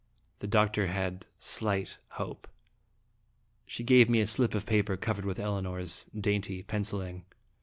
The 0.39 0.47
doctor 0.47 0.87
had 0.87 1.27
slight 1.37 1.99
hope. 2.13 2.47
She 3.67 3.83
gave 3.83 4.09
me 4.09 4.19
a 4.19 4.25
slip 4.25 4.55
of 4.55 4.65
paper 4.65 4.97
covered 4.97 5.25
with 5.25 5.39
Elinor's 5.39 6.07
dainty 6.19 6.63
penciling. 6.63 7.25